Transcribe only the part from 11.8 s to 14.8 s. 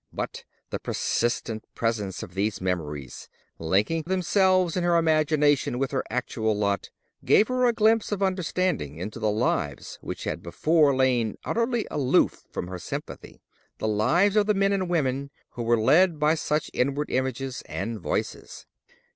aloof from her sympathy—the lives of the men